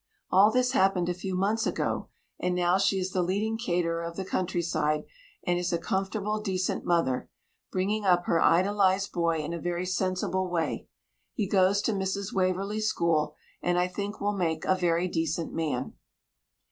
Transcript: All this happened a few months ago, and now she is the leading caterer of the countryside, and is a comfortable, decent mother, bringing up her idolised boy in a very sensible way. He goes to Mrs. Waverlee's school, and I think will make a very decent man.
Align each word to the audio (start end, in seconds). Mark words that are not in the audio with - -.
All 0.31 0.49
this 0.49 0.71
happened 0.71 1.09
a 1.09 1.13
few 1.13 1.35
months 1.35 1.67
ago, 1.67 2.07
and 2.39 2.55
now 2.55 2.79
she 2.79 2.97
is 2.97 3.11
the 3.11 3.21
leading 3.21 3.55
caterer 3.55 4.01
of 4.01 4.15
the 4.15 4.25
countryside, 4.25 5.03
and 5.45 5.59
is 5.59 5.71
a 5.71 5.77
comfortable, 5.77 6.39
decent 6.41 6.83
mother, 6.83 7.29
bringing 7.71 8.03
up 8.03 8.25
her 8.25 8.41
idolised 8.41 9.11
boy 9.11 9.43
in 9.43 9.53
a 9.53 9.61
very 9.61 9.85
sensible 9.85 10.49
way. 10.49 10.87
He 11.35 11.47
goes 11.47 11.83
to 11.83 11.93
Mrs. 11.93 12.33
Waverlee's 12.33 12.87
school, 12.87 13.35
and 13.61 13.77
I 13.77 13.87
think 13.87 14.19
will 14.19 14.33
make 14.35 14.65
a 14.65 14.73
very 14.73 15.07
decent 15.07 15.53
man. 15.53 15.93